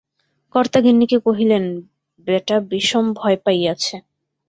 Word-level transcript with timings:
কর্তা 0.55 0.79
গিন্নিকে 0.85 1.17
কহিলেন, 1.25 1.63
বেটা 2.27 2.57
বিষম 2.71 3.05
ভয় 3.13 3.37
পাইয়াছে। 3.45 3.95